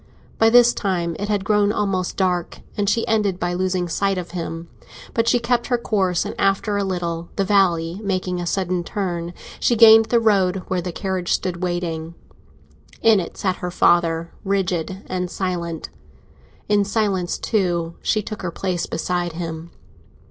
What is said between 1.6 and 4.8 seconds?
almost dark, and she ended by losing sight of him.